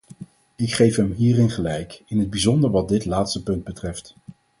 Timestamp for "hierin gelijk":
1.11-2.03